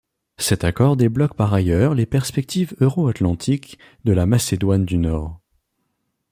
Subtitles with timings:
[0.39, 5.39] Cet accord débloque par ailleurs les perspectives euro-atlantiques de la Macédoine du Nord.